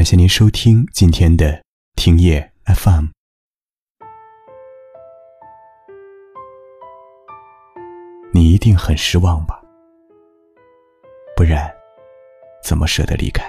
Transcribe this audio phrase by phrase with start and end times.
[0.00, 1.62] 感谢您收听今天的
[1.94, 3.08] 听夜 FM。
[8.32, 9.60] 你一定很失望吧？
[11.36, 11.70] 不然，
[12.64, 13.44] 怎么舍得离开？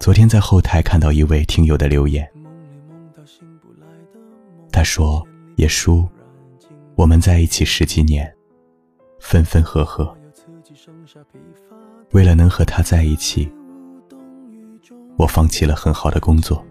[0.00, 2.26] 昨天在后台看到一位听友的留言，
[4.72, 5.22] 他说
[5.58, 6.08] ：“叶叔，
[6.94, 8.34] 我们在一起十几年，
[9.20, 10.16] 分分合合，
[12.16, 13.46] 为了能和他在一起，
[15.18, 16.64] 我放弃了很好的工作，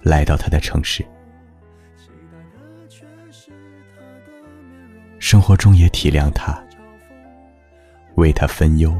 [0.00, 1.04] 来到他的城市。
[5.18, 6.58] 生活中也体谅他，
[8.14, 8.90] 为他分忧。”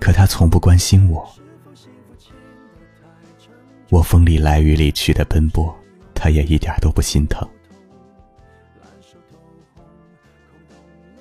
[0.00, 1.30] 可他从不关心我，
[3.90, 5.78] 我风里来雨里去的奔波，
[6.14, 7.46] 他也一点都不心疼。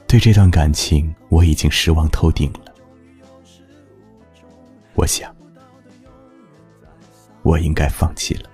[0.07, 2.73] 对这段感情，我已经失望透顶了。
[4.93, 5.35] 我想，
[7.43, 8.49] 我应该放弃了。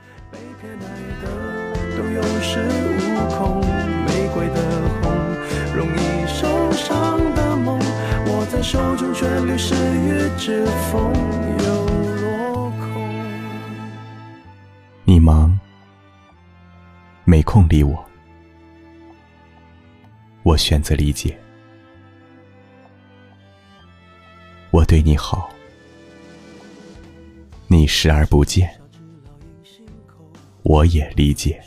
[15.06, 15.60] 你忙，
[17.26, 18.04] 没空理我，
[20.44, 21.38] 我选择理解。
[24.72, 25.50] 我对你好，
[27.68, 28.70] 你视而不见，
[30.64, 31.62] 我也理解。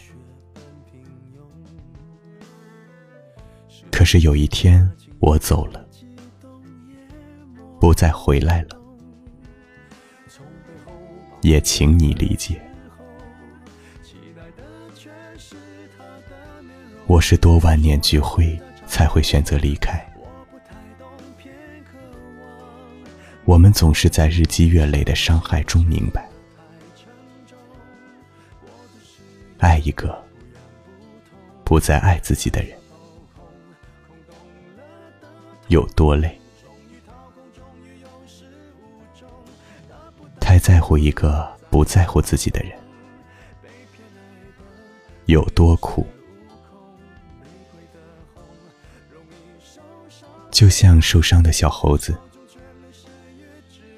[3.91, 4.91] 可是有一天，
[5.21, 5.87] 我走了。
[7.79, 8.81] 不再回来了，
[11.43, 12.61] 也请你理解。
[17.17, 20.07] 我是多万念俱灰，才会选择离开。
[23.47, 26.29] 我们总是在日积月累的伤害中明白，
[29.57, 30.23] 爱一个
[31.65, 32.77] 不再爱自己的人
[35.69, 36.39] 有多累。
[40.39, 42.79] 太在乎一个不在乎自己的人，
[45.25, 46.07] 有多苦？
[50.57, 52.17] 就像受伤的小猴子，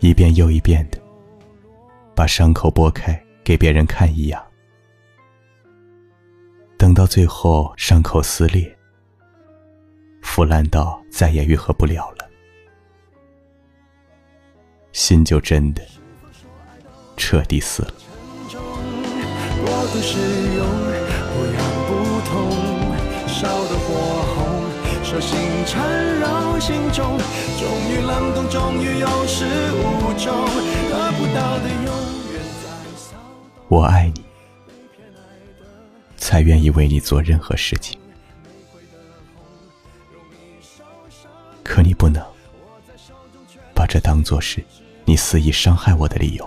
[0.01, 0.99] 一遍又一遍的
[2.17, 4.45] 把伤口剥开给别人看一样，
[6.77, 8.77] 等到最后伤口撕裂，
[10.21, 12.29] 腐烂到再也愈合不了了，
[14.91, 15.83] 心就真的。
[17.17, 17.95] 彻底死了。
[33.69, 34.23] 我爱你，
[36.19, 37.99] 才愿意为你做任何事情。
[41.65, 42.23] 可你不能
[43.75, 44.63] 把这当作是
[45.07, 46.47] 你肆意伤害我的理由。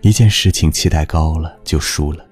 [0.00, 2.26] 一件事情期待高了就输了，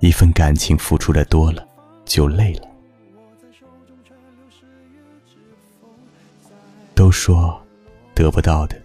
[0.00, 1.66] 一份感情付出的多了
[2.04, 2.68] 就累了。
[6.94, 7.60] 都说
[8.14, 8.80] 得不到的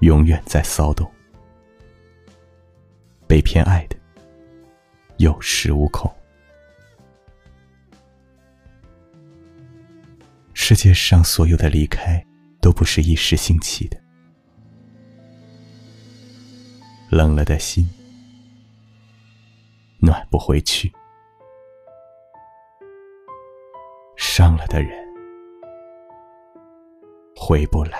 [0.00, 1.10] 永远在骚动，
[3.26, 3.96] 被偏爱的
[5.16, 6.12] 有恃无恐。
[10.54, 12.24] 世界上所有的离开
[12.60, 13.96] 都不是一时兴起的。
[17.10, 17.88] 冷了的心，
[20.00, 20.88] 暖不回去；
[24.16, 24.96] 伤了的人，
[27.36, 27.98] 回不来。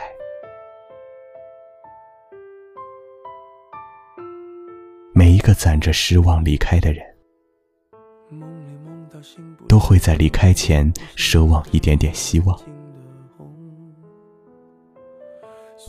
[5.13, 7.05] 每一个攒着失望离开的人，
[9.69, 12.57] 都会在离开前奢望一点点希望，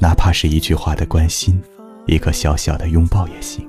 [0.01, 1.62] 哪怕是一句话的关心。
[2.07, 3.69] 一个小小的拥抱也行，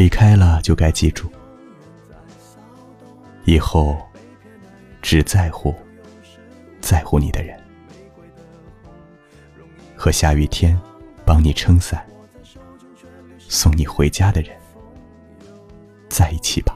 [0.00, 1.30] 离开了就该记住，
[3.44, 4.00] 以后
[5.02, 5.74] 只在乎
[6.80, 7.62] 在乎你的人，
[9.94, 10.74] 和下雨天
[11.22, 12.02] 帮你撑伞、
[13.38, 14.56] 送你回家的人
[16.08, 16.74] 在一起吧，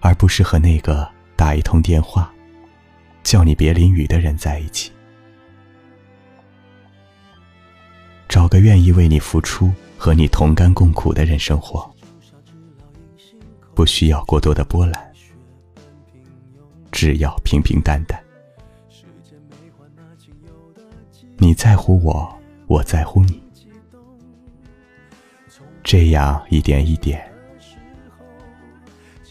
[0.00, 2.30] 而不是和那个打一通电话
[3.22, 4.92] 叫你别淋雨的人在一起。
[8.32, 11.94] 找个愿意为你付出、和你同甘共苦的人生活。
[13.74, 15.12] 不需要过多的波澜，
[16.90, 18.18] 只要平平淡淡。
[21.36, 22.34] 你在乎我，
[22.66, 23.42] 我在乎你，
[25.84, 27.30] 这样一点一点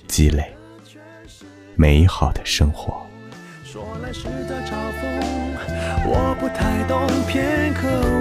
[0.06, 0.56] 积累
[1.76, 3.02] 美好的生活。
[3.64, 5.02] 说来是在嘲讽，
[6.06, 8.21] 我不太懂，偏渴望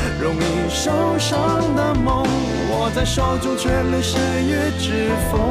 [0.21, 2.23] 容易受伤的梦，
[2.69, 5.41] 握在手中却流失于指缝，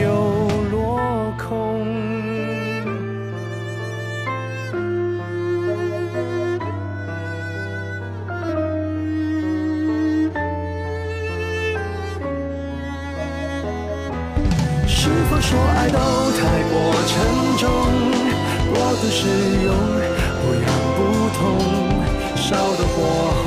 [0.00, 1.82] 又落空。
[14.86, 15.98] 是否说爱都
[16.38, 16.72] 太过
[17.08, 17.10] 沉
[17.58, 17.68] 重？
[18.72, 19.26] 过度使
[19.64, 19.74] 用，
[20.40, 20.64] 不痒
[20.96, 20.98] 不
[21.36, 21.42] 痛，
[22.36, 22.96] 烧得火
[23.42, 23.46] 红，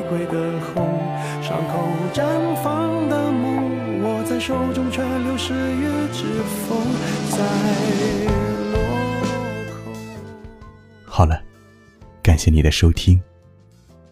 [0.11, 0.99] 玫瑰的红，
[1.41, 2.21] 伤口绽
[2.61, 6.25] 放的梦，握在手中却流失于指
[6.67, 6.77] 缝，
[7.29, 7.37] 在
[8.25, 8.33] 落。
[11.05, 11.41] 好了，
[12.21, 13.17] 感谢你的收听。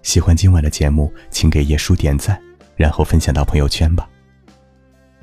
[0.01, 2.41] 喜欢今晚的节目，请给叶叔点赞，
[2.77, 4.07] 然后分享到朋友圈吧。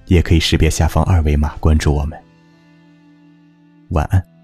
[0.04, 2.22] 也可以识别下方二维码关注我们。
[3.88, 4.35] 晚安。